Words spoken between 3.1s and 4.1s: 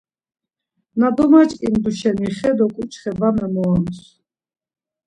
var memoroms.